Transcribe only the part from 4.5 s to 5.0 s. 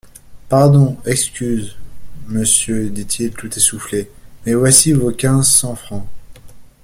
voici